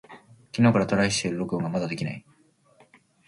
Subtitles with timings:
[0.51, 2.25] 昨日からトライしているが録音がまだできない。